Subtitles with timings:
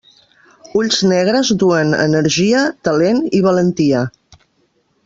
[0.79, 4.05] Ulls negres duen energia, talent i valentia.